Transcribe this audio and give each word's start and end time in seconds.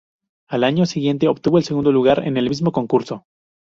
Al 0.49 0.63
año 0.63 0.87
siguiente, 0.87 1.27
obtuvo 1.27 1.59
el 1.59 1.63
segundo 1.63 1.91
lugar 1.91 2.25
en 2.27 2.37
el 2.37 2.49
mismo 2.49 2.71
concurso. 2.71 3.27